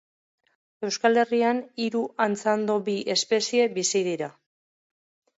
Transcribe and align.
Euskal 0.87 1.19
Herrian 1.23 1.59
hiru 1.83 2.01
antzandobi 2.25 2.95
espezie 3.15 3.67
bizi 3.77 4.01
dira. 4.09 4.31